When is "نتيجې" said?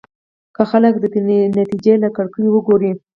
1.59-1.93